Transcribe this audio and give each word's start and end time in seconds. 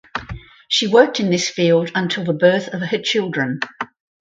She 0.67 0.87
worked 0.87 1.19
in 1.19 1.29
this 1.29 1.47
field 1.47 1.91
until 1.93 2.23
the 2.23 2.33
birth 2.33 2.69
of 2.69 2.81
her 2.81 2.97
children. 2.97 3.59